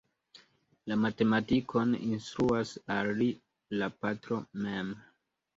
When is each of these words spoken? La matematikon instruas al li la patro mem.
La 0.91 0.95
matematikon 1.01 1.93
instruas 2.07 2.73
al 2.97 3.13
li 3.21 3.29
la 3.83 3.91
patro 4.07 4.43
mem. 4.65 4.91